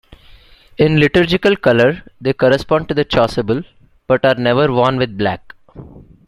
In 0.79 0.97
liturgical 0.99 1.55
colour 1.57 2.01
they 2.19 2.33
correspond 2.33 2.87
to 2.87 2.95
the 2.95 3.05
chasuble, 3.05 3.61
but 4.07 4.25
are 4.25 4.33
never 4.33 4.73
worn 4.73 4.97
with 4.97 5.15
black. 5.15 5.53